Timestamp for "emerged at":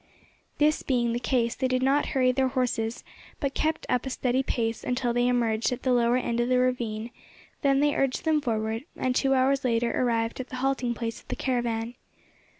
5.27-5.83